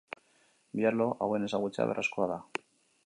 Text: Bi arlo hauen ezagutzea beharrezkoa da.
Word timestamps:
Bi 0.79 0.87
arlo 0.91 1.07
hauen 1.25 1.45
ezagutzea 1.49 1.87
beharrezkoa 1.91 2.31
da. 2.33 2.41